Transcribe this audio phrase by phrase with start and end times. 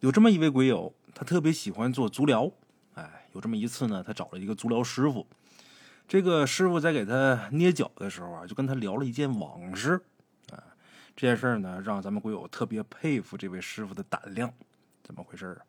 [0.00, 2.50] 有这么一位鬼友，他特别喜欢做足疗。
[2.94, 5.26] 哎，有这么一次呢，他找了一个足疗师傅。
[6.08, 10.00] 这个师傅在给他捏脚的时候啊，就跟他聊了一件往事。
[10.50, 10.64] 啊，
[11.14, 14.52] 这件事呢，让咱们鬼友特别佩服这位师傅的胆量。
[15.02, 15.60] 怎么回事啊？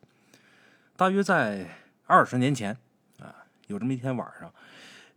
[0.96, 1.68] 大约在
[2.06, 2.76] 二十年前
[3.18, 3.34] 啊，
[3.66, 4.50] 有这么一天晚上，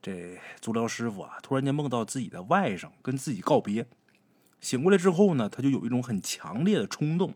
[0.02, 3.88] 这足疗师傅啊，突然间梦到自己的外甥跟自己告别。
[4.60, 7.34] 醒过来之后呢，他就有一种很强烈的冲动，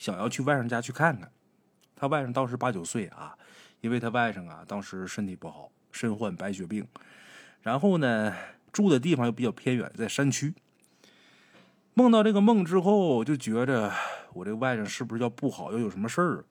[0.00, 1.30] 想要去外甥家去看看。
[1.94, 3.36] 他外甥当时八九岁啊，
[3.80, 6.84] 因为他外甥啊当时身体不好，身患白血病，
[7.62, 8.34] 然后呢
[8.72, 10.52] 住的地方又比较偏远，在山区。
[11.94, 13.92] 梦到这个梦之后，就觉着
[14.32, 16.44] 我这个外甥是不是要不好，又有什么事儿？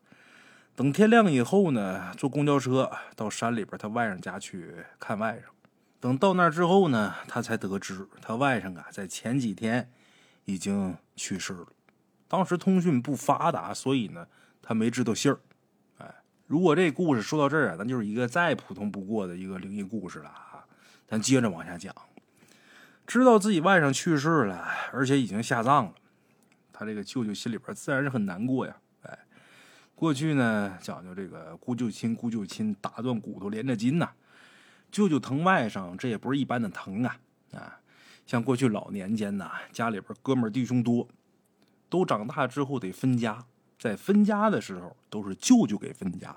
[0.76, 5.50] 等天亮以后呢，坐公交车到山里边他外甥家去看外甥。
[6.00, 9.92] 等到那之后呢，他才得知他外甥啊在前几天。
[10.46, 11.68] 已经去世了，
[12.30, 14.26] 当时通讯不发达，所以呢，
[14.62, 15.40] 他没知道信儿。
[15.98, 16.16] 哎，
[16.48, 20.64] 如果这故事说到这儿啊，咱就是一个再普通不过的一个灵异故事了啊。
[21.08, 21.94] 咱接着往下讲，
[23.08, 24.64] 知道自己外甥去世了，
[24.94, 25.96] 而且已经下葬了，
[26.72, 28.78] 他这个舅舅心里边自然是很难过呀。
[29.02, 29.18] 哎，
[29.96, 34.12] 过去呢讲究这个姑舅亲，姑舅亲打断骨头连着筋呐，
[34.92, 37.18] 舅舅疼外甥，这也不是一般的疼啊
[37.54, 37.80] 啊。
[38.28, 41.08] 像过去老年间呐，家里边哥们弟兄多，
[41.90, 43.46] 都长大之后得分家，
[43.78, 46.36] 在分家的时候都是舅舅给分家。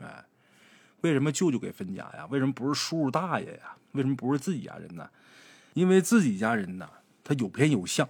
[0.00, 0.24] 哎，
[1.02, 2.26] 为什么舅舅给分家呀？
[2.30, 3.76] 为什么不是叔叔大爷呀？
[3.92, 5.08] 为什么不是自己家人呢？
[5.74, 6.88] 因为自己家人呢，
[7.22, 8.06] 他有偏有向。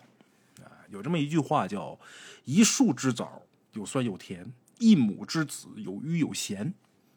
[0.63, 1.99] 啊，有这么一句话叫
[2.45, 3.43] “一树之枣
[3.73, 6.73] 有酸有甜，一母之子有鱼有咸”，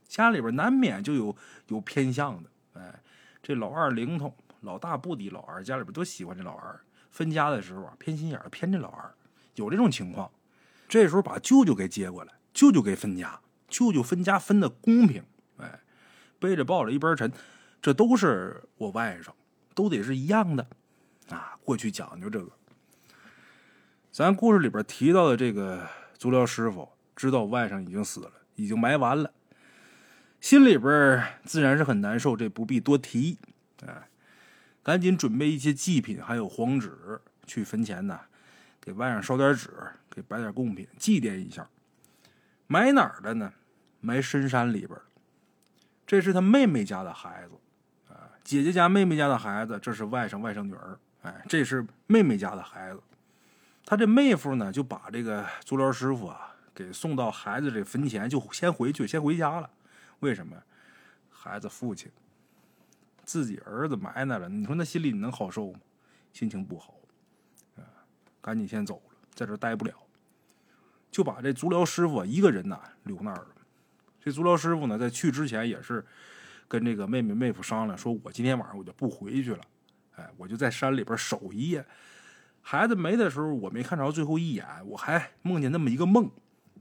[0.08, 1.36] 家里边难免就有
[1.68, 2.50] 有偏向的。
[2.74, 3.02] 哎，
[3.42, 4.34] 这老二灵通。
[4.62, 6.78] 老大不敌老二，家里边都喜欢这老二。
[7.12, 9.14] 分家的时候啊，偏心眼偏这老二，
[9.58, 10.32] 有这种情况。
[10.88, 15.22] 这时候把舅舅给接过来，舅舅给分家，舅舅分家分的公平。
[15.58, 15.82] 哎，
[16.40, 17.32] 背着抱着一边沉，
[17.82, 19.30] 这都是我外甥，
[19.76, 20.66] 都得是一样的
[21.30, 21.58] 啊。
[21.64, 22.50] 过去讲究这个。
[24.12, 25.88] 咱故事里边提到的这个
[26.18, 29.32] 足疗师傅，知道外甥已经死了，已经埋完了，
[30.40, 32.36] 心里边自然是很难受。
[32.36, 33.38] 这不必多提，
[33.86, 34.08] 哎。
[34.84, 38.22] 赶紧准备一些祭品，还有黄纸，去坟前呢，
[38.88, 39.70] 给外甥烧点纸，
[40.10, 41.68] 给摆点贡品，祭奠一下。
[42.68, 43.52] 埋哪儿的呢？
[44.00, 44.98] 埋深山里边
[46.06, 53.04] 这是他妹妹家的孩子，啊，姐姐家妹妹家的孩子，这是外甥外甥女儿，哎，这是妹妹家的孩子。
[53.84, 59.70] 他这妹夫呢，就把这个足疗师傅啊，给送到孩子这坟前，就先回去，先回家了。
[60.20, 60.56] 为什么？
[61.30, 62.10] 孩子父亲。
[63.26, 65.80] 自己儿子埋那了，你说那心里你能好受吗？
[66.32, 66.97] 心情不好，
[68.48, 69.94] 赶紧先走了，在这待不了，
[71.12, 73.48] 就把这足疗师傅一个人呐留那儿了。
[74.22, 76.06] 这足疗师傅呢，在去之前也是
[76.66, 79.62] 跟这个妹妹妹夫商量，说我今天晚上我就不回去了，
[80.16, 81.86] 哎，我就在山里边守一夜。
[82.62, 86.32] 孩子没的时候，我没看着最后一眼，我还梦见那么一个梦，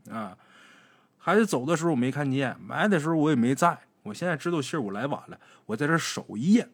[0.08, 0.38] 啊，
[1.18, 3.76] 孩子走的时候我没看见，埋的时候我也没在。
[4.04, 6.68] 我现在知道信儿，我来晚了，我在这守一夜，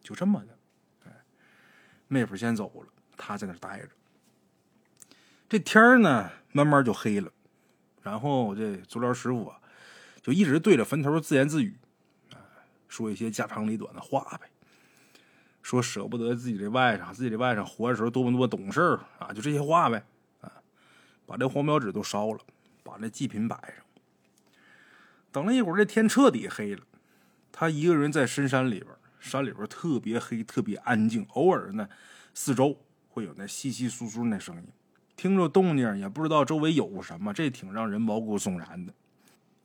[0.00, 0.56] 就这么的。
[1.06, 1.12] 哎，
[2.06, 3.88] 妹夫先走了，他在那待着。
[5.48, 7.30] 这天呢，慢慢就黑了。
[8.00, 9.60] 然后这足疗师傅啊，
[10.22, 11.76] 就一直对着坟头自言自语，
[12.88, 14.48] 说一些家长里短的话呗。
[15.60, 20.02] 说舍不得自己的外甥，自己的外甥活的时候多么多么懂事啊，就这些话呗。
[20.40, 20.50] 啊，
[21.26, 22.38] 把这黄标纸都烧了，
[22.82, 23.84] 把那祭品摆上。
[25.30, 26.82] 等了一会儿，这天彻底黑了。
[27.52, 28.88] 他一个人在深山里边，
[29.20, 31.26] 山里边特别黑，特别安静。
[31.30, 31.86] 偶尔呢，
[32.32, 32.80] 四周
[33.18, 34.68] 会有那稀稀疏疏那声音，
[35.16, 38.94] 听着动静也不知道周围有什么，这挺让人毛骨悚然的。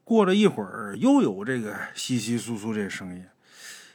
[0.04, 3.24] 过了一会儿，又有这个稀稀疏疏这声音，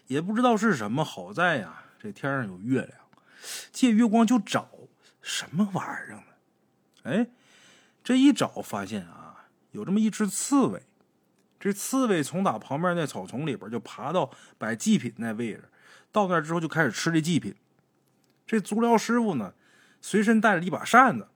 [0.06, 1.04] 也不知道是什么。
[1.04, 2.92] 好在呀，这天上有月亮，
[3.72, 4.70] 借月光就找
[5.20, 6.22] 什么玩意儿呢？
[7.02, 7.26] 哎，
[8.04, 10.80] 这一找发现啊，有这么一只刺猬。
[11.59, 15.65] 这刺猬从打旁边那草丛里边就爬到摆祭品那位置，
[16.12, 17.53] 到那之后就开始吃这祭品。
[18.48, 19.54] 这足疗师傅呢，
[20.00, 21.28] 随身带着一把扇子，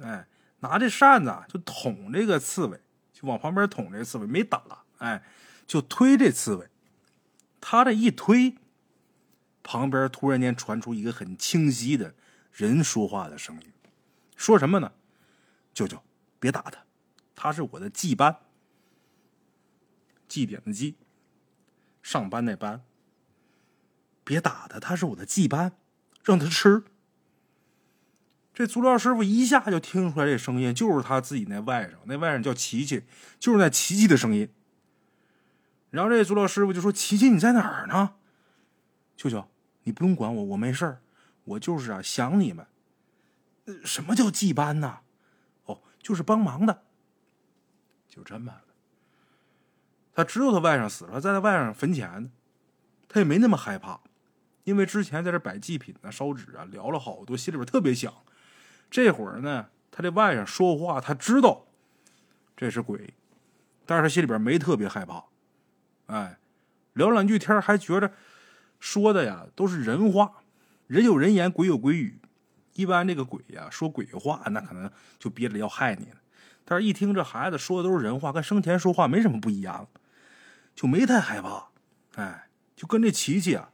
[0.00, 0.28] 哎，
[0.60, 2.78] 拿这扇子就捅这个刺猬，
[3.12, 4.62] 就往旁边捅这刺猬，没打，
[4.98, 5.24] 哎，
[5.66, 6.68] 就推这刺猬。
[7.62, 8.56] 他这一推，
[9.62, 12.14] 旁边突然间传出一个很清晰的
[12.52, 13.72] 人说话的声音，
[14.36, 14.92] 说什么呢？
[15.72, 16.02] 舅舅，
[16.38, 16.84] 别打他，
[17.34, 18.36] 他是我的祭班。
[20.28, 20.96] 祭典的祭，
[22.02, 22.82] 上班那班。
[24.22, 25.72] 别打他，他是我的祭班，
[26.22, 26.84] 让他吃。
[28.52, 33.02] 这足疗师傅一下就听出来这声音就是他自己那外甥，那外甥叫琪琪，
[33.38, 34.48] 就是那琪琪的声音。
[35.90, 38.14] 然后这足疗师傅就说：“琪琪，你在哪儿呢？
[39.16, 39.48] 舅舅，
[39.84, 41.00] 你不用管我，我没事儿，
[41.44, 42.66] 我就是啊想你们。
[43.84, 44.98] 什么叫祭班呢？
[45.64, 46.82] 哦，就是帮忙的。
[48.08, 48.52] 就这么。”
[50.12, 52.30] 他知道他外甥死了，在他外甥坟前呢，
[53.08, 54.00] 他也没那么害怕，
[54.70, 58.14] 因为之前在这摆祭品呢、烧纸啊，聊了好多，心里边特别想。
[58.88, 61.66] 这会儿呢，他这外甥说话，他知道
[62.56, 63.12] 这是鬼，
[63.84, 65.24] 但是他心里边没特别害怕。
[66.06, 66.38] 哎，
[66.92, 68.12] 聊两句天还觉着
[68.78, 70.44] 说的呀都是人话，
[70.86, 72.20] 人有人言，鬼有鬼语。
[72.74, 74.88] 一般这个鬼呀说鬼话，那可能
[75.18, 76.18] 就憋着要害你了。
[76.64, 79.88] 但是一听这孩子说的都是人话，跟生前说话没什么不一样。
[80.76, 81.70] 就没太害怕，
[82.14, 82.46] 哎，
[82.76, 83.69] 就跟这琪琪啊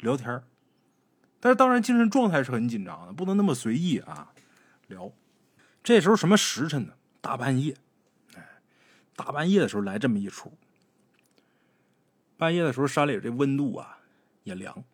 [0.00, 0.42] 聊天
[1.38, 4.32] 但是当然精神状态是很紧张的，不能那么随意啊
[4.88, 5.10] 聊。
[5.82, 6.92] 这时候什么时辰呢？
[7.22, 7.74] 大半夜，
[8.34, 8.46] 哎，
[9.16, 10.52] 大半夜的时候来这么一出。
[12.36, 13.98] 半夜的时候山里这温度啊
[14.44, 14.84] 也凉，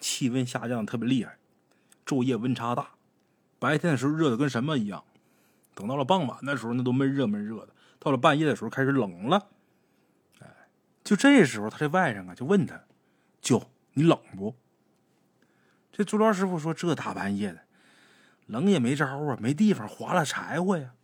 [0.00, 1.36] 气温下降特别厉害，
[2.04, 2.90] 昼夜温差大。
[3.58, 5.04] 白天的时候热的跟什么一样，
[5.74, 7.68] 等到了傍晚的时候那都闷热闷热的，
[8.00, 9.48] 到了半夜的时候开始冷了。
[10.40, 10.46] 哎
[11.04, 12.80] 就这时候，他这外甥啊就问他
[13.40, 14.54] ：“舅，你冷不？”
[15.92, 17.60] 这足疗师傅说：“这大半夜的，
[18.46, 20.94] 冷也没招啊，没地方划拉柴火呀，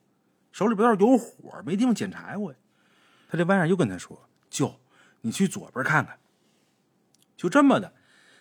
[0.52, 2.54] 手里边要有火，没地方捡柴火。”
[3.28, 4.80] 他这外甥又跟他说：“舅，
[5.20, 6.18] 你去左边看看。”
[7.36, 7.92] 就这么的，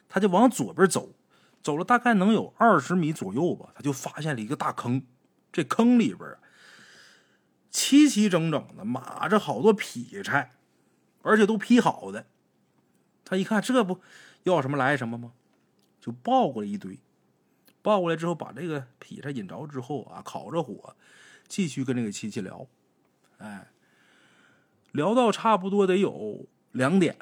[0.07, 1.13] 他就往左边走，
[1.61, 5.05] 走了大概能有二十米左右吧，他就发现了一个大坑。
[5.51, 6.37] 这坑里边，
[7.69, 10.53] 齐齐整整的码着好多劈柴。
[11.23, 12.25] 而且都劈好的，
[13.25, 13.99] 他一看，这不
[14.53, 15.33] 要什么来什么吗？
[15.99, 16.99] 就抱过来一堆，
[17.81, 20.95] 抱过来之后，把这个劈柴引着之后啊，烤着火，
[21.47, 22.67] 继续跟这个琪琪聊。
[23.39, 23.67] 哎，
[24.91, 27.17] 聊到差不多得有两点，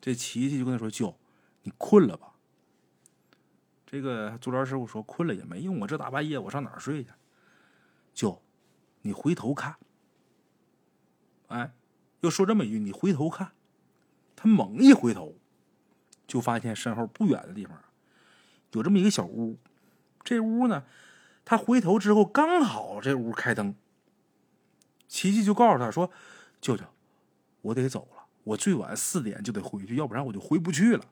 [0.00, 1.16] 这琪琪就跟他说：“舅，
[1.62, 2.34] 你困了吧？”
[3.86, 7.10] 这个足疗师傅说：“困了也没用啊，这大半夜我上哪儿睡去？”
[8.12, 8.42] 舅，
[9.02, 9.76] 你回头看，
[11.48, 11.72] 哎。
[12.20, 13.50] 又说这么一句：“你回头看。”
[14.36, 15.34] 他猛一回头，
[16.32, 17.78] 就发现身后不远的地方
[18.70, 19.58] 有这么一个小屋。
[20.24, 20.86] 这屋呢，
[21.44, 23.74] 他回头之后刚好这屋开灯。
[25.08, 26.10] 琪琪就告诉他说
[26.58, 26.86] ：“舅舅，
[27.60, 31.04] 我得走了，我最晚四点就得回去，要不然我就回不去了。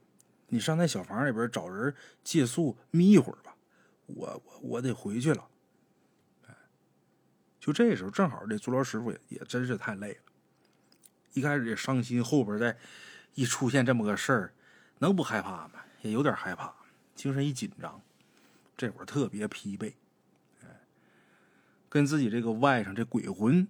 [0.48, 1.94] 你上那小房里边找人
[2.24, 3.54] 借宿眯一会儿吧，
[4.06, 5.46] 我我我得回去了。”
[7.60, 10.22] 就这时候，正好这足疗师傅也也真是太累了。
[11.34, 12.74] 一开始也伤心，后边再
[13.34, 14.54] 一出现这么个事儿，
[15.00, 15.80] 能不害怕吗？
[16.02, 16.72] 也有点害怕，
[17.14, 18.00] 精神一紧张，
[18.76, 19.92] 这会儿特别疲惫，
[21.88, 23.66] 跟自己这个外甥这鬼魂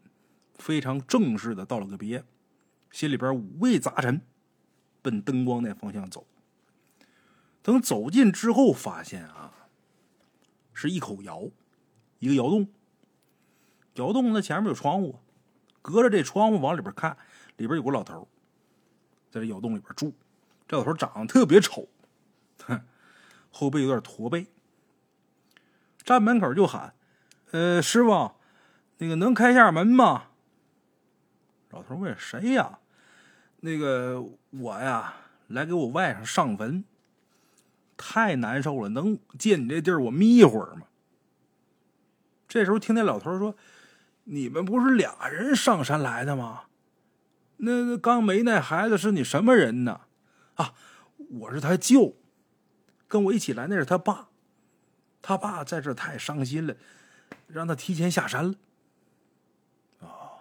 [0.55, 2.25] 非常正式的道了个别，
[2.91, 4.21] 心里边五味杂陈，
[5.03, 6.27] 奔灯光那方向走。
[7.63, 9.53] 等走近之后，发现啊，
[10.73, 11.49] 是一口窑，
[12.19, 12.69] 一个窑洞，
[13.95, 15.19] 窑洞那前面有窗户，
[15.81, 17.17] 隔着这窗户往里边看。
[17.57, 18.27] 里边有个老头，
[19.31, 20.13] 在这窑洞里边住。
[20.71, 21.89] 这老头长得特别丑，
[22.65, 22.81] 哼，
[23.51, 24.47] 后背有点驼背。
[26.05, 26.95] 站门口就喊
[27.51, 28.37] ：“呃，师傅，
[28.99, 30.27] 那个能开下门吗？”
[31.71, 32.79] 老头问：“谁呀
[33.63, 35.15] ？”“那个我呀，
[35.49, 36.85] 来给我外甥上坟，
[37.97, 40.83] 太难受了，能借你这地儿我眯一会儿吗？”
[42.47, 43.57] 这时候听那老头说
[44.23, 46.67] ：“你们不是俩人上山来的吗？”
[47.59, 50.03] 那那刚没那孩子是你什么人呢？
[50.61, 50.75] 啊，
[51.31, 52.15] 我是他舅，
[53.09, 54.29] 跟我一起来那是他爸，
[55.23, 56.77] 他爸在这太伤心了，
[57.47, 58.55] 让他提前下山了。
[60.01, 60.41] 哦，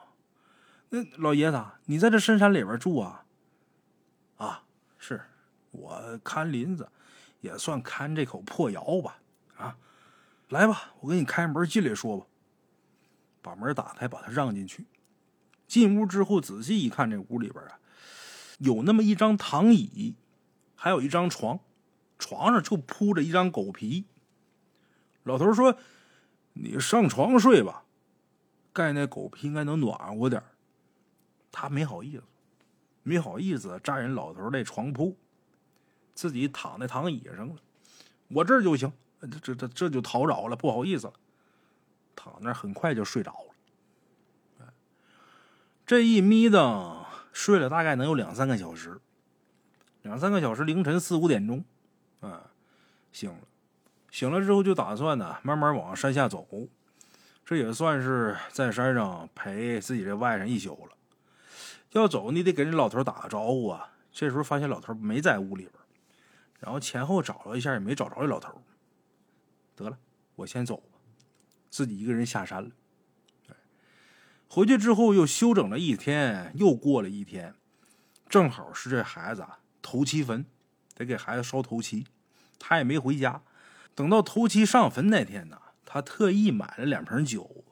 [0.90, 3.24] 那老爷子，你在这深山里边住啊？
[4.36, 4.64] 啊，
[4.98, 5.22] 是
[5.72, 6.90] 我看林子，
[7.40, 9.22] 也算看这口破窑吧。
[9.56, 9.78] 啊，
[10.50, 12.26] 来吧，我给你开门进来说吧。
[13.42, 14.86] 把门打开，把他让进去。
[15.66, 17.80] 进屋之后，仔细一看，这屋里边啊，
[18.60, 20.16] 有那么一张躺椅，
[20.76, 21.60] 还有一张床，
[22.18, 24.06] 床上就铺着一张狗皮。
[25.24, 25.78] 老头说
[26.54, 27.84] ：“你上床睡吧，
[28.72, 30.42] 盖那狗皮应该能暖和点
[31.52, 32.24] 他没好意思，
[33.04, 35.18] 没好意思占人老头那床铺，
[36.14, 37.56] 自己躺在躺椅上了。
[38.30, 38.92] 我这儿就行，
[39.42, 41.14] 这这这就讨扰了，不好意思了。
[42.16, 44.74] 躺那很快就睡着了。
[45.86, 46.99] 这一眯瞪，
[47.32, 49.00] 睡了大概能有两三个小时，
[50.02, 51.64] 两三个小时，凌晨四五点钟，
[52.20, 52.52] 啊，
[53.12, 53.40] 醒了，
[54.12, 56.48] 醒了之后就打算呢，慢慢往山下走。
[57.46, 60.96] 这也算是在山上陪自己这外甥一宿了。
[61.94, 63.92] 要走，你得给这老头打个招呼啊。
[64.12, 65.74] 这时候发现老头没在屋里边，
[66.60, 68.62] 然后前后找了一下也没找着这老头。
[69.76, 69.98] 得了，
[70.36, 71.00] 我先走吧，
[71.70, 72.70] 自己一个人下山了。
[74.52, 77.54] 回去之后又休整了一天，又过了一天，
[78.28, 80.44] 正好是这孩子啊头七坟，
[80.96, 82.08] 得给孩子烧头七，
[82.58, 83.44] 他也没回家。
[83.94, 87.64] 等到头七上坟那天呢，他特意买了两瓶酒，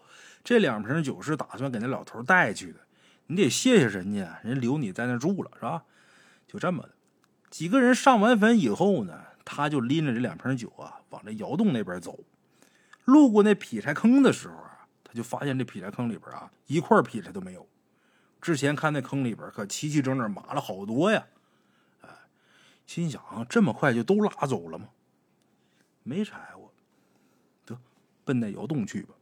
[0.43, 2.81] 这两瓶酒是打算给那老头带去的。
[3.25, 5.83] 你得谢谢人家，人留你在那住了是吧？
[6.47, 6.91] 就这么的，
[7.49, 12.19] 几个人上完坟以后呢，他就拎着这两瓶酒啊，往这窑洞那边走。
[13.03, 14.66] 路过那劈柴坑的时候。
[15.17, 17.67] 就发现这劈柴坑里边啊，一块劈柴都没有。
[18.39, 21.25] 之前看那坑里边可齐齐整整码了好多呀，
[22.01, 22.09] 哎，
[22.85, 24.89] 心想这么快就都拉走了吗？
[26.03, 26.71] 没柴火，
[27.65, 27.77] 得
[28.23, 29.15] 奔那窑洞去吧。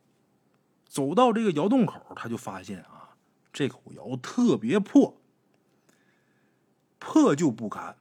[0.86, 3.16] 走到这个窑洞口，他就发现啊，
[3.54, 5.18] 这口窑特别破，
[7.00, 7.98] 破旧不堪，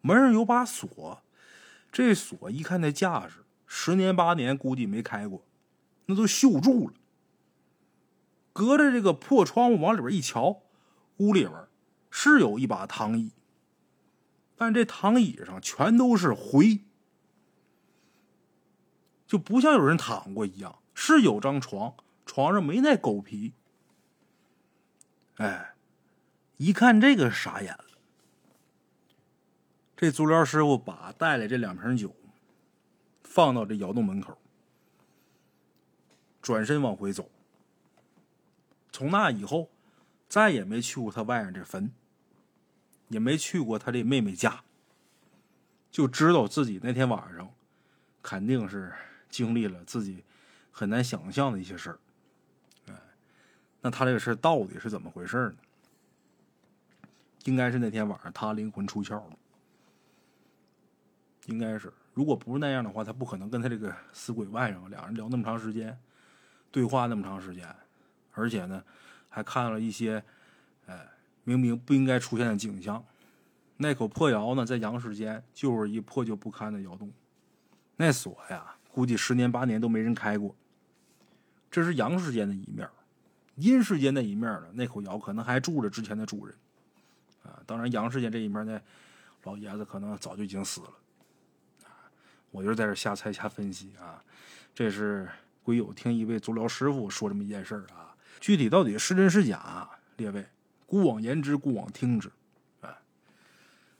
[0.00, 1.22] 门上有把锁，
[1.92, 5.44] 这锁一看那架势，十年八年估计没开过，
[6.06, 6.94] 那都锈住了。
[8.60, 10.60] 隔着这个破窗户往里边一瞧，
[11.16, 11.66] 屋里边
[12.10, 13.32] 是有一把躺椅，
[14.54, 16.80] 但这躺椅上全都是灰，
[19.26, 20.78] 就不像有人躺过一样。
[20.92, 21.94] 是有张床，
[22.26, 23.54] 床上没那狗皮。
[25.36, 25.74] 哎，
[26.58, 27.84] 一看这个傻眼了。
[29.96, 32.14] 这足疗师傅把带来这两瓶酒
[33.22, 34.36] 放到这窑洞门口，
[36.42, 37.30] 转身往回走。
[38.92, 39.70] 从那以后，
[40.28, 41.90] 再也没去过他外甥这坟，
[43.08, 44.62] 也没去过他这妹妹家。
[45.90, 47.52] 就知道自己那天晚上，
[48.22, 48.92] 肯定是
[49.28, 50.22] 经历了自己
[50.70, 51.98] 很难想象的一些事儿。
[52.88, 52.94] 哎，
[53.80, 55.54] 那他这个事儿到底是怎么回事呢？
[57.44, 59.36] 应该是那天晚上他灵魂出窍了。
[61.46, 65.98] 应该是，如果不是那样的话，他不可能跟他这个死鬼外甥两人聊那么长时间，
[66.70, 67.74] 对话那么长时间。
[68.40, 68.82] 而且呢，
[69.28, 70.24] 还看了一些，
[70.86, 71.06] 哎，
[71.44, 73.04] 明明不应该出现的景象。
[73.76, 77.12] 那口破窑呢，在阳世间就是一破旧不堪的窑洞。
[77.96, 80.54] 那锁呀，估计十年八年都没人开过。
[81.70, 82.88] 这是阳世间的一面，
[83.56, 86.56] 阴世间那一面呢，那口窑可能还住着之前的主人。
[87.42, 88.80] 啊，当然阳世间这一面，呢
[89.44, 90.90] 老爷子可能早就已经死了。
[92.50, 94.22] 我就是在这瞎猜瞎分析啊。
[94.74, 95.28] 这是
[95.62, 98.09] 鬼友听一位足疗师傅说这么一件事儿啊。
[98.40, 100.46] 具体到底是真是假，列位
[100.86, 102.32] 姑往言之，姑往听之。
[102.80, 102.96] 哎，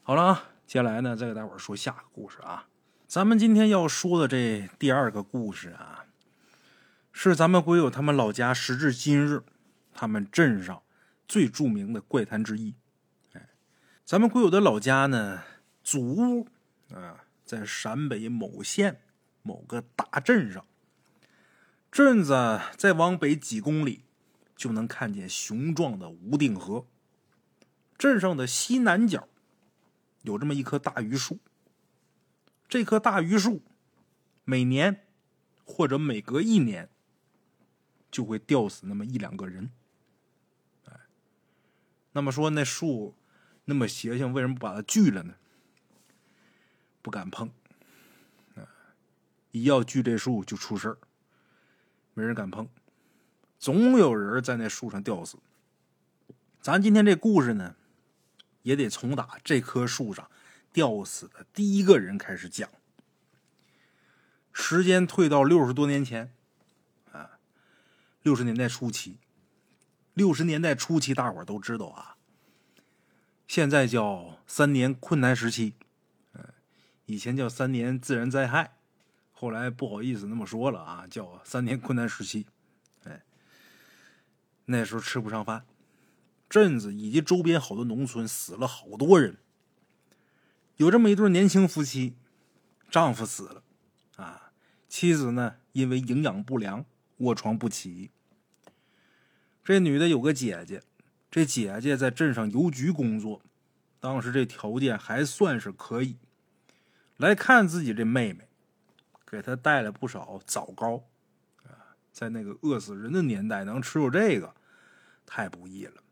[0.03, 2.67] 好了啊，接下来呢，再给大伙儿说下个故事啊。
[3.07, 6.07] 咱们今天要说的这第二个故事啊，
[7.13, 9.43] 是咱们鬼友他们老家时至今日，
[9.93, 10.83] 他们镇上
[11.29, 12.75] 最著名的怪谈之一。
[13.35, 13.51] 哎，
[14.05, 15.43] 咱们鬼友的老家呢，
[15.85, 16.49] 祖屋
[16.95, 19.01] 啊，在陕北某县
[19.43, 20.65] 某个大镇上，
[21.93, 24.05] 镇子再往北几公里。
[24.61, 26.85] 就能看见雄壮的无定河。
[27.97, 29.27] 镇上的西南角
[30.21, 31.39] 有这么一棵大榆树。
[32.69, 33.63] 这棵大榆树
[34.45, 35.07] 每年
[35.65, 36.91] 或者每隔一年
[38.11, 39.71] 就会吊死那么一两个人。
[40.85, 41.01] 哎，
[42.13, 43.15] 那么说那树
[43.65, 45.37] 那么邪性，为什么不把它锯了呢？
[47.01, 47.51] 不敢碰。
[49.53, 50.99] 一要锯这树就出事儿，
[52.13, 52.69] 没人敢碰。
[53.61, 55.37] 总有人在那树上吊死。
[56.63, 57.77] 咱今天这故事呢，
[58.63, 60.31] 也得从打这棵树上
[60.73, 62.71] 吊死的第一个人开始讲。
[64.51, 66.33] 时间退到六十多年前，
[67.13, 67.39] 啊，
[68.23, 69.19] 六十年代初期。
[70.15, 72.17] 六十年代初期，大伙都知道啊。
[73.47, 75.75] 现在叫三年困难时期，
[76.33, 76.49] 嗯，
[77.05, 78.77] 以前叫三年自然灾害，
[79.33, 82.47] 后来不好意思那么说了啊，叫三年困难时期。
[84.71, 85.65] 那时候吃不上饭，
[86.49, 89.37] 镇子以及周边好多农村死了好多人。
[90.77, 92.15] 有这么一对年轻夫妻，
[92.89, 93.63] 丈夫死了，
[94.17, 94.53] 啊，
[94.89, 96.87] 妻子呢因为营养不良
[97.19, 98.11] 卧床不起。
[99.63, 100.83] 这女的有个姐姐，
[101.31, 103.43] 这姐姐在镇上邮局工作，
[103.99, 106.17] 当时这条件还算是可以。
[107.17, 108.49] 来看自己这妹妹，
[109.27, 111.05] 给她带了不少枣糕，
[111.65, 114.55] 啊，在那个饿死人的年代能吃着这个。
[115.33, 116.03] 太不易了。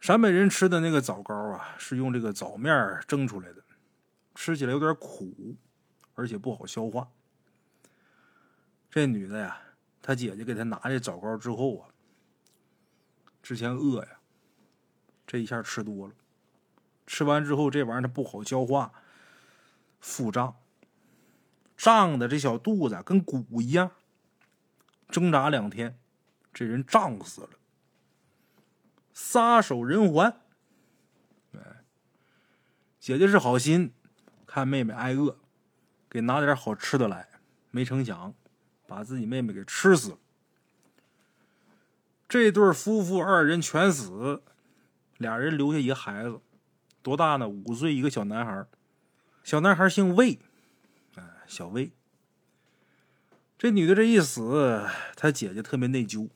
[0.00, 3.62] 陕北人吃的那个枣糕啊，是用这个枣面蒸出来的，
[4.34, 5.54] 吃起来有点苦，
[6.14, 7.10] 而且不好消化。
[8.88, 9.60] 这女的呀，
[10.00, 11.90] 她姐姐给她拿这枣糕之后啊，
[13.42, 14.18] 之前饿呀，
[15.26, 16.14] 这一下吃多了，
[17.06, 18.90] 吃完之后这玩意儿它不好消化，
[20.00, 20.56] 腹胀，
[21.76, 23.90] 胀的这小肚子跟鼓一样，
[25.10, 25.98] 挣扎两天，
[26.54, 27.50] 这人胀死了。
[29.20, 30.32] 撒手人寰。
[31.52, 31.82] 哎，
[33.00, 33.92] 姐姐是好心，
[34.46, 35.36] 看妹妹挨饿，
[36.08, 37.28] 给拿点好吃的来，
[37.72, 38.32] 没成想
[38.86, 40.18] 把自己妹妹给吃死了。
[42.28, 44.40] 这对夫妇二人全死，
[45.16, 46.40] 俩人留下一个孩子，
[47.02, 47.48] 多大呢？
[47.48, 48.66] 五岁，一个小男孩。
[49.42, 50.38] 小男孩姓魏，
[51.16, 51.90] 哎，小魏。
[53.58, 56.28] 这女的这一死，她姐姐特别内疚。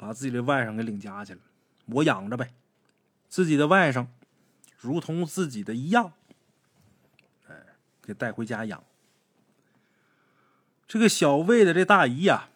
[0.00, 1.40] 把自己的外甥给领家去了，
[1.84, 2.54] 我养着呗。
[3.28, 4.06] 自己的外甥，
[4.78, 6.14] 如同自己的一样，
[7.46, 7.54] 哎，
[8.00, 8.82] 给带回家养。
[10.88, 12.48] 这个小魏的这大姨呀，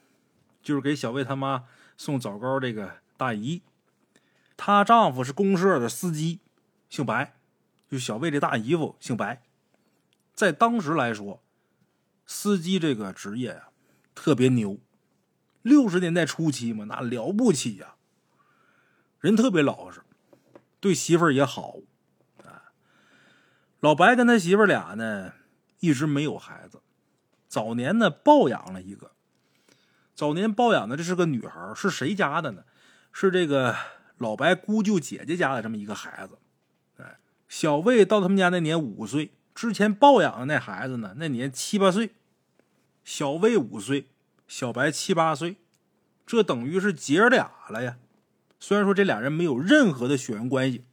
[0.63, 1.67] 就是给小魏他妈
[1.99, 3.61] 送枣糕这个大姨。
[4.57, 6.41] 她丈夫是公社的司机，
[6.89, 7.35] 姓白，
[7.91, 9.43] 就小魏这大姨夫姓白。
[10.35, 11.43] 在当时来说，
[12.25, 13.69] 司机这个职业呀，
[14.15, 14.81] 特别牛。
[15.65, 17.95] 六十年代初期嘛，那了不起呀！
[19.19, 20.03] 人特别老实，
[20.79, 21.77] 对媳妇儿也好。
[22.45, 22.69] 啊，
[23.81, 25.33] 老白跟他媳妇儿俩呢，
[25.81, 26.83] 一直没有孩子。
[27.49, 29.13] 早年呢，抱养了一个。
[30.15, 32.65] 早年抱养的这是个女孩，是谁家的呢？
[33.11, 33.75] 是这个
[34.19, 36.37] 老白姑舅姐姐家的这么一个孩子。
[36.99, 37.19] 哎，
[37.49, 42.11] 小魏到他们家那年五岁，之前抱养的那孩子呢，那年七八岁。
[43.03, 44.09] 小魏五岁。
[44.47, 45.57] 小白七八岁，
[46.27, 47.99] 这等于是姐俩了呀。
[48.61, 50.85] 虽然说这俩人没有任何的血缘关系，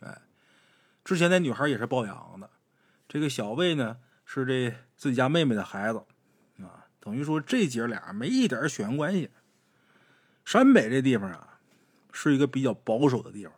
[0.00, 0.22] 哎，
[1.04, 2.48] 之前那女孩也是抱养的，
[3.08, 5.98] 这个小魏呢是这自己家妹妹的孩子，
[6.62, 9.30] 啊，等于说这姐俩没一点血缘关系。
[10.44, 11.58] 陕北这地方啊，
[12.12, 13.52] 是一个比较保守的地方。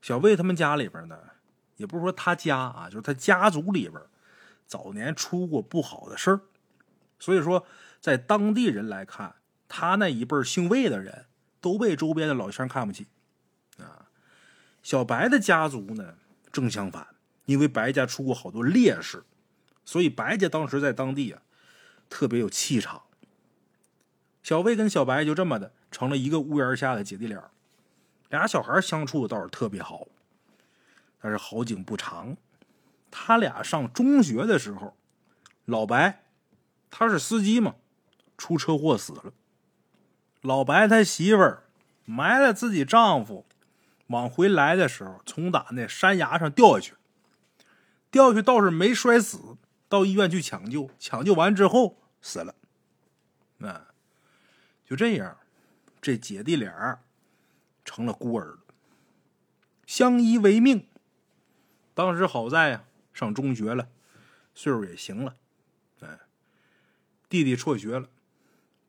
[0.00, 1.18] 小魏他们家里边呢，
[1.76, 4.00] 也不是说他家啊，就是他家族里边
[4.66, 6.40] 早年出过不好的事儿，
[7.18, 7.66] 所以说。
[8.06, 9.34] 在当地人来看，
[9.66, 11.26] 他那一辈姓魏的人
[11.60, 13.08] 都被周边的老乡看不起，
[13.78, 14.06] 啊，
[14.80, 16.14] 小白的家族呢
[16.52, 17.04] 正相反，
[17.46, 19.24] 因为白家出过好多烈士，
[19.84, 21.42] 所以白家当时在当地啊
[22.08, 23.02] 特别有气场。
[24.40, 27.50] 小魏跟小白就这么的成了一个屋檐下的姐弟俩，
[28.28, 30.06] 俩小孩相处倒是特别好，
[31.20, 32.36] 但是好景不长，
[33.10, 34.96] 他俩上中学的时候，
[35.64, 36.22] 老白
[36.88, 37.74] 他是司机嘛。
[38.36, 39.32] 出车祸死了。
[40.42, 41.64] 老白他媳妇儿
[42.04, 43.44] 埋了自己丈夫，
[44.08, 46.94] 往回来的时候，从打那山崖上掉下去，
[48.10, 49.56] 掉下去倒是没摔死，
[49.88, 52.54] 到医院去抢救，抢救完之后死了。
[53.60, 53.88] 啊，
[54.84, 55.36] 就这样，
[56.00, 57.00] 这姐弟俩
[57.84, 58.58] 成了孤儿，
[59.86, 60.86] 相依为命。
[61.94, 63.88] 当时好在呀，上中学了，
[64.54, 65.34] 岁数也行了。
[66.00, 66.20] 哎，
[67.28, 68.08] 弟弟辍学了。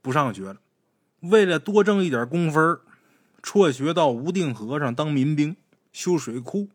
[0.07, 0.61] 不上学了，
[1.19, 2.79] 为了多挣一点工分
[3.43, 5.57] 辍学到无定河上当民兵
[5.91, 6.69] 修水库。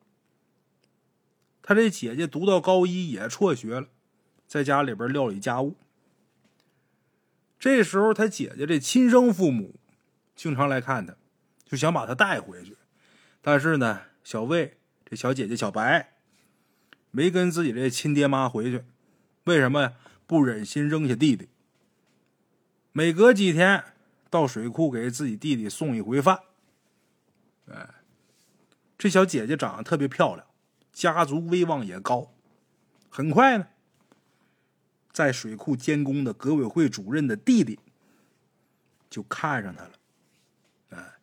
[1.62, 3.86] 他这姐姐读到高一也辍学了，
[4.46, 5.78] 在家里边料理家务。
[7.58, 9.76] 这时候他姐姐这亲生父母
[10.36, 11.16] 经常来看他，
[11.64, 12.76] 就想把他带回去，
[13.40, 16.12] 但是呢，小魏这小姐姐小白
[17.10, 18.84] 没跟自己这亲爹妈回去，
[19.44, 19.94] 为什么呀？
[20.26, 21.48] 不忍心扔下弟弟。
[22.92, 23.84] 每隔几天
[24.28, 26.40] 到水库给自己弟弟送一回饭。
[27.70, 27.88] 哎，
[28.98, 30.46] 这小姐姐长得特别漂亮，
[30.92, 32.34] 家族威望也高。
[33.08, 33.68] 很快呢，
[35.10, 37.80] 在水库监工的革委会主任的弟弟
[39.08, 39.92] 就看上她了。
[40.90, 41.14] 哎，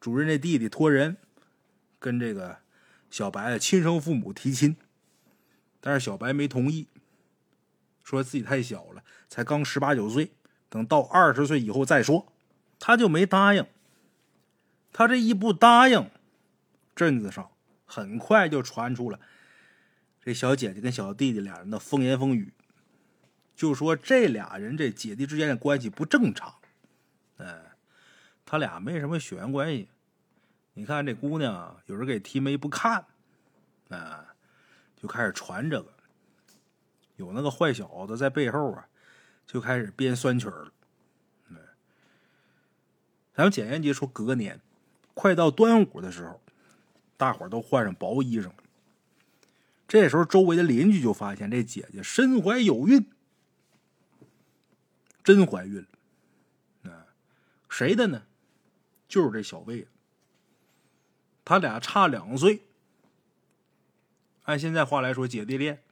[0.00, 1.16] 主任这弟弟托人
[2.00, 2.58] 跟这个
[3.08, 4.76] 小白的亲生父母提亲，
[5.80, 6.88] 但是小白没同意，
[8.02, 10.32] 说自己太小了，才刚十八九岁。
[10.72, 12.32] 等到二十岁以后再说，
[12.78, 13.66] 他就没答应。
[14.90, 16.10] 他这一不答应，
[16.96, 17.50] 镇子上
[17.84, 19.20] 很快就传出了
[20.22, 22.54] 这小姐姐跟小弟弟俩人的风言风语，
[23.54, 26.54] 就说这俩人这姐弟之间的关系不正常。
[27.36, 27.72] 哎，
[28.46, 29.90] 他俩没什么血缘关系。
[30.72, 33.04] 你看这姑娘，有人给提媒不看，
[33.90, 34.34] 啊，
[34.96, 35.92] 就开始传这个，
[37.16, 38.88] 有那个坏小子在背后啊。
[39.46, 40.72] 就开始编酸曲儿了。
[43.34, 44.60] 咱们简言节说，隔年
[45.14, 46.40] 快到端午的时候，
[47.16, 48.50] 大伙儿都换上薄衣裳。
[49.88, 53.06] 这时候，周围的邻居就发现这姐姐身怀有孕，
[55.24, 55.86] 真怀孕
[56.82, 56.90] 了。
[56.90, 57.06] 啊，
[57.68, 58.22] 谁的呢？
[59.08, 59.88] 就是这小魏。
[61.44, 62.62] 他俩差两岁，
[64.44, 65.82] 按现在话来说，姐弟恋，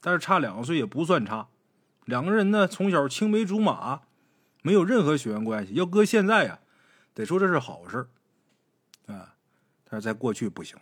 [0.00, 1.48] 但是差两岁也不算差。
[2.06, 4.02] 两个人呢，从小青梅竹马，
[4.62, 5.74] 没有任何血缘关系。
[5.74, 6.60] 要搁现在呀，
[7.12, 8.08] 得说这是好事
[9.06, 9.34] 啊。
[9.84, 10.78] 但是在过去不行。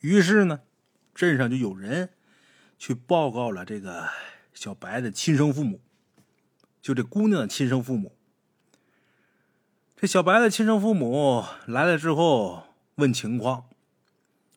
[0.00, 0.60] 于是呢，
[1.14, 2.10] 镇上就有人
[2.78, 4.08] 去报告了这个
[4.52, 5.80] 小白的亲生父母，
[6.80, 8.16] 就这姑娘的亲生父母。
[9.94, 13.66] 这小白的亲生父母来了之后问情况，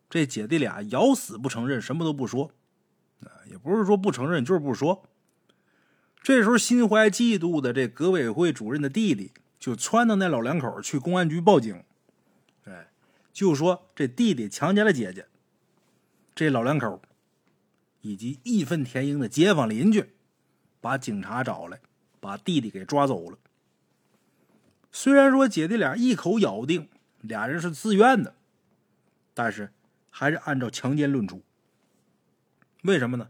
[0.10, 2.52] 这姐弟俩咬死不承认，什么都不说。
[3.22, 5.06] 啊，也不是说不承认，就是不说。
[6.26, 11.84] 这时候心怀嫉妒的这革委会主任的弟弟就撺掇那老两口去公安局报警，
[12.64, 12.88] 哎，
[13.32, 15.28] 就说这弟弟强奸了姐姐。
[16.34, 17.00] 这老两口
[18.02, 20.16] 以及义愤填膺的街坊邻居
[20.82, 21.80] 把警察找来，
[22.20, 23.38] 把弟弟给抓走了。
[24.92, 26.90] 虽然说姐弟俩一口咬定
[27.22, 28.34] 俩人是自愿的，
[29.36, 29.72] 但是
[30.10, 31.44] 还是按照强奸论处。
[32.82, 33.30] 为什么呢？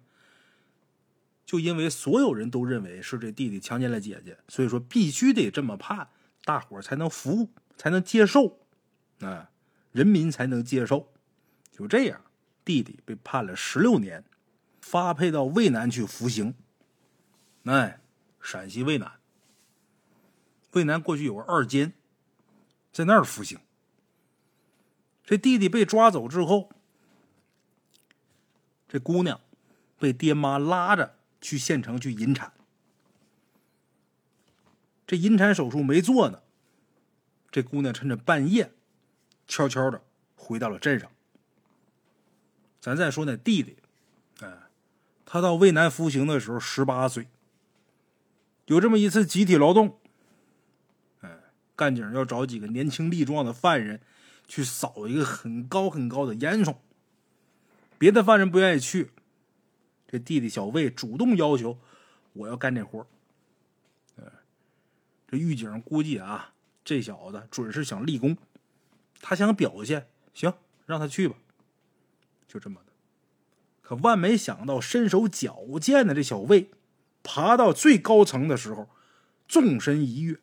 [1.45, 6.09] 就因为所有人都认为是这弟弟强奸了姐姐，所以说必须得这么判，
[6.43, 8.59] 大伙才能服，才能接受，
[9.19, 9.51] 啊，
[9.91, 11.13] 人民才能接受。
[11.71, 12.19] 就这样，
[12.63, 14.23] 弟弟被判了十六年，
[14.81, 16.55] 发配到渭南去服刑。
[17.65, 18.01] 哎，
[18.41, 19.19] 陕西渭南，
[20.71, 21.93] 渭南过去有个二监，
[22.91, 23.59] 在那儿服刑。
[25.23, 26.71] 这弟弟被抓走之后，
[28.87, 29.39] 这姑娘
[29.99, 31.14] 被爹妈拉着。
[31.45, 32.51] 去县城去引产，
[35.05, 36.41] 这引产手术没做呢。
[37.51, 38.71] 这姑娘趁着半夜，
[39.47, 40.01] 悄悄的
[40.35, 41.11] 回到了镇上。
[42.81, 43.77] 咱再说那弟弟，
[44.39, 44.57] 哎，
[45.23, 47.27] 他到渭南服刑的时候十八岁。
[48.65, 49.99] 有这么一次集体劳动，
[51.21, 51.29] 哎，
[51.75, 54.01] 干警要找几个年轻力壮的犯人
[54.47, 56.77] 去扫一个很高很高的烟囱，
[57.99, 59.11] 别的犯人不愿意去。
[60.07, 61.77] 这弟弟小魏主动要求
[62.33, 63.05] 我要干这活
[65.27, 68.37] 这狱警估计啊，这小子准是想立功，
[69.19, 70.53] 他想表现，行，
[70.85, 71.35] 让他去吧，
[72.47, 72.93] 就这么的。
[73.81, 76.69] 可万没想到，身手矫健的这小魏，
[77.23, 78.87] 爬到最高层的时候，
[79.47, 80.39] 纵身一跃，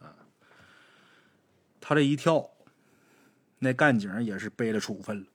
[0.00, 0.14] 啊，
[1.80, 2.50] 他这一跳，
[3.60, 5.26] 那干警也是背了处分了。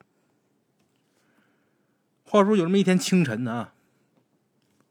[2.33, 3.73] 话说有这么一天清晨啊，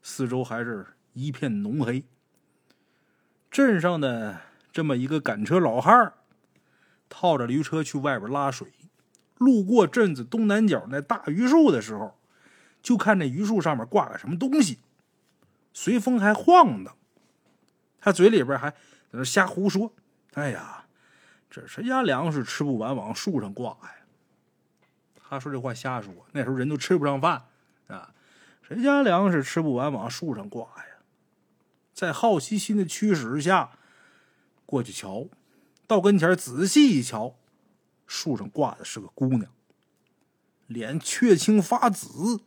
[0.01, 2.05] 四周还是一片浓黑。
[3.51, 4.39] 镇上的
[4.71, 6.13] 这么一个赶车老汉儿，
[7.09, 8.71] 套着驴车去外边拉水，
[9.39, 12.17] 路过镇子东南角那大榆树的时候，
[12.81, 14.79] 就看那榆树上面挂个什么东西，
[15.73, 16.95] 随风还晃荡。
[17.99, 18.77] 他嘴里边还在
[19.11, 19.91] 那瞎胡说
[20.35, 20.85] ：“哎呀，
[21.49, 23.95] 这谁家粮食吃不完往树上挂呀？”
[25.33, 27.45] 他说这话瞎说，那时候人都吃不上饭
[27.87, 28.13] 啊，
[28.61, 30.85] 谁家粮食吃不完往树上挂呀？
[31.93, 33.77] 在好奇心的驱使下，
[34.65, 35.27] 过去瞧，
[35.87, 37.35] 到跟前仔细一瞧，
[38.05, 39.51] 树上挂的是个姑娘，
[40.67, 42.41] 脸雀青发紫，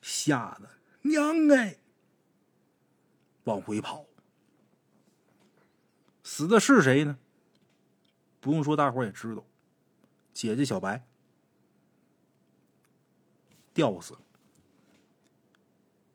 [0.00, 0.70] 吓得
[1.02, 1.76] 娘哎，
[3.44, 4.06] 往回跑。
[6.24, 7.18] 死的是谁呢？
[8.40, 9.44] 不用说，大伙也知道，
[10.32, 11.04] 姐姐小白。
[13.74, 14.20] 吊死了。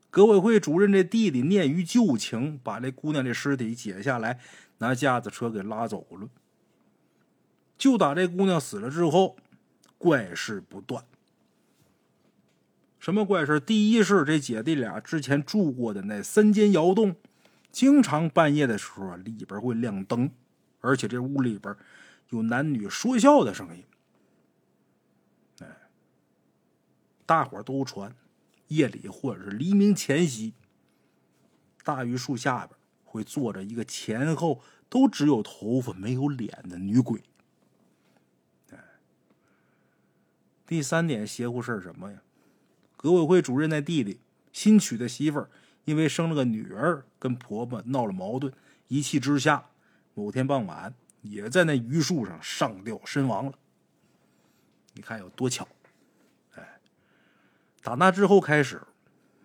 [0.09, 4.39] 革委会主任这弟弟念于旧情，把这姑娘的尸体解下来，
[4.79, 6.27] 拿架子车给拉走了。
[7.77, 9.35] 就打这姑娘死了之后，
[9.99, 11.03] 怪事不断。
[12.99, 13.59] 什么怪事？
[13.59, 17.15] 第一是这姐弟俩之前住过的那三间窑洞，
[17.71, 20.31] 经常半夜的时候里边会亮灯，
[20.81, 21.75] 而且这屋里边
[22.29, 23.83] 有男女说笑的声音。
[27.27, 28.15] 大伙都传，
[28.69, 30.53] 夜里或者是黎明前夕，
[31.83, 37.21] 大榆树下边会坐着一个前后都只有头发没有脸的女鬼。
[40.65, 42.21] 第三点邪乎事儿什么呀？
[42.95, 44.19] 革委会主任那弟弟
[44.51, 45.49] 新娶的媳妇儿，
[45.85, 48.51] 因为生了个女儿，跟婆婆闹了矛盾，
[48.87, 49.69] 一气之下，
[50.13, 53.53] 某天傍晚也在那榆树上上吊身亡了。
[54.93, 55.67] 你看有多巧！
[57.87, 58.81] 打那之后开始，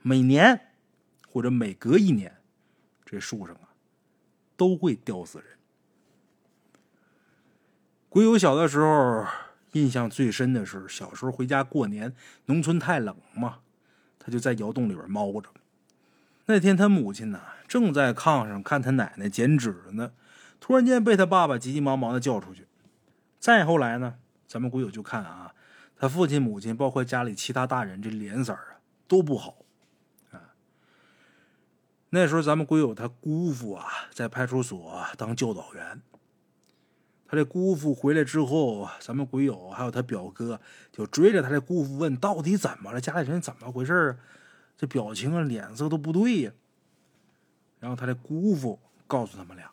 [0.03, 0.73] 每年
[1.29, 2.39] 或者每隔一年，
[3.05, 3.71] 这树上啊
[4.57, 5.47] 都会吊死人。
[8.09, 9.25] 鬼友小的时候
[9.75, 12.13] 印象最深的是小时候回家过年，
[12.47, 13.61] 农村太冷嘛，
[14.19, 15.49] 他就在窑洞里边猫着。
[16.47, 20.11] 那天他母亲呢，正在炕上看他奶奶剪纸呢，
[20.59, 22.67] 突然间被他爸爸急急忙忙的叫出去。
[23.39, 24.17] 再后来呢，
[24.49, 25.55] 咱们鬼友就看啊，
[26.03, 28.61] 他父亲、母亲，包括家里其他大人，这脸色啊
[29.07, 29.59] 都不好
[30.33, 30.53] 啊。
[32.11, 36.03] 那时候咱们鬼友他姑父啊，在派出所当教导员。
[37.29, 40.61] 他这姑父回来之后，咱们鬼友还有他表哥
[40.91, 43.01] 就追着他这姑父问：到底怎么了？
[43.01, 44.19] 家里人怎么回事啊？
[44.77, 46.53] 这表情啊，脸色都不对呀。
[47.79, 49.71] 然后他的姑父告诉他们俩，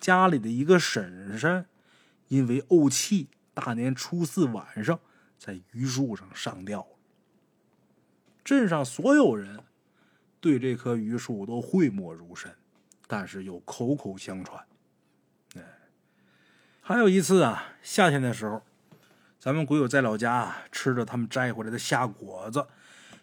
[0.00, 1.64] 家里的一个婶婶
[2.26, 4.98] 因为怄气，大年初四晚上
[5.44, 6.86] 在榆树上上吊了。
[8.42, 9.60] 镇上所有人
[10.40, 12.50] 对这棵榆树都讳莫如深，
[13.06, 14.64] 但是又口口相传。
[15.56, 15.62] 哎，
[16.80, 18.62] 还有一次啊，夏天的时候，
[19.38, 22.66] 咱们鬼友在老家啊吃着他们摘回来的夏果子。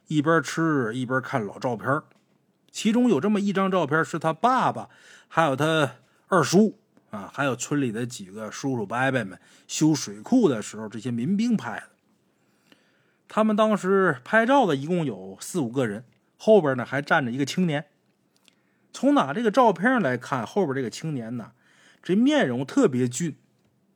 [0.06, 2.02] 一边吃一边看老照片，
[2.70, 4.92] 其中有这么一张照片，是他爸爸，
[5.28, 5.96] 还有他
[6.28, 6.78] 二叔
[7.10, 11.90] 啊，还有村里的几个叔叔伯伯们修水库的时候，这些民兵拍的。
[13.34, 16.04] 他们当时拍照的一共有四五个人，
[16.36, 17.86] 后边呢还站着一个青年。
[18.92, 21.54] 从哪这个照片上来看，后边这个青年呢，
[22.04, 23.38] 这面容特别俊，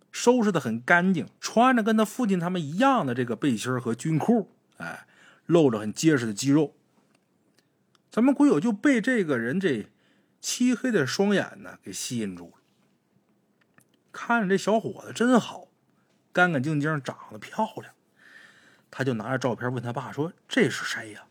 [0.10, 5.06] 收拾的很干净，穿着跟他父亲他们一样的这个背心和军裤，哎。
[5.48, 6.74] 露着很结实的肌肉，
[8.10, 9.86] 咱们鬼友就被这个人这
[10.42, 12.54] 漆黑的双眼呢给吸引住了。
[14.12, 15.68] 看着这小伙子真好，
[16.34, 17.94] 干干净净，长得漂亮。
[18.98, 21.26] 他就拿着照片问他爸说：“这是谁呀？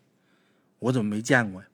[0.80, 1.68] 我怎么没见过呀？”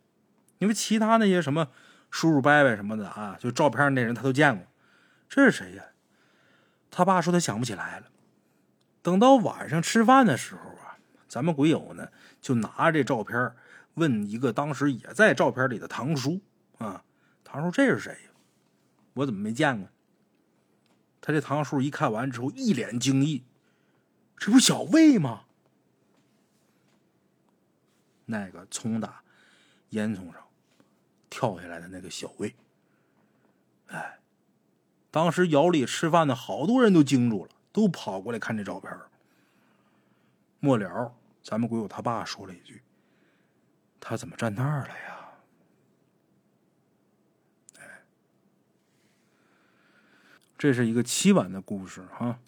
[0.59, 1.67] 因为其他那些什么
[2.13, 4.65] 叔叔伯伯什么的啊，就照片那人他都见过。
[5.29, 5.83] 这是谁呀？
[6.93, 8.07] 他爸说他想不起来了。
[9.03, 12.09] 等到晚上吃饭的时候啊，咱们鬼友呢。
[12.41, 13.53] 就拿着这照片
[13.95, 16.41] 问一个当时也在照片里的堂叔
[16.79, 17.03] 啊，
[17.43, 18.31] 堂叔这是谁呀？
[19.15, 19.89] 我怎么没见过？
[21.21, 23.45] 他这堂叔一看完之后一脸惊异，
[24.37, 25.47] 这不小魏吗？
[28.31, 29.23] 那个从打
[29.91, 30.43] 烟囱上
[31.29, 32.55] 跳下来的那个小魏，
[33.89, 34.19] 哎，
[35.11, 38.93] 当时窑里吃饭的好多人都惊住了，都跑过来看这照片
[40.61, 41.15] 末了。
[41.43, 42.83] 咱们鬼友他爸说了一句
[43.99, 45.31] ：“他怎么站那儿了呀？”，
[50.59, 52.39] 这是一个凄婉的故事哈。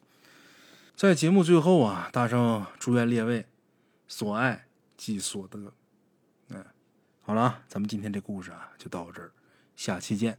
[0.95, 3.47] 在节目最后啊，大圣祝愿列位
[4.07, 4.67] 所爱
[5.03, 5.59] 即所得。
[6.51, 6.65] 嗯，
[7.23, 9.33] 好了，咱们今天这故事啊就到这儿，
[9.75, 10.39] 下期见。